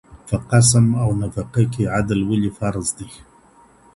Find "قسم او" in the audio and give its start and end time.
0.51-1.09